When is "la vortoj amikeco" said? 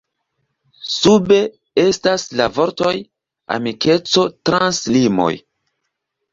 2.41-4.27